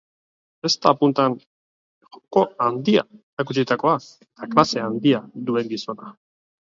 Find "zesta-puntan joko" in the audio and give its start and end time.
0.69-2.43